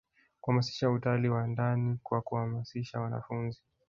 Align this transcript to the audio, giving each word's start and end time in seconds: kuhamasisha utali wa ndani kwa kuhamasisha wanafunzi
kuhamasisha 0.41 0.89
utali 0.91 1.29
wa 1.29 1.47
ndani 1.47 1.99
kwa 2.03 2.21
kuhamasisha 2.21 2.99
wanafunzi 2.99 3.61